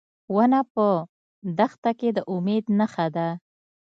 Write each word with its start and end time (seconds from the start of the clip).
ونه 0.35 0.59
په 0.73 0.87
دښته 1.57 1.91
کې 1.99 2.09
د 2.15 2.17
امید 2.33 2.65
نښه 2.79 3.07
ده. 3.15 3.27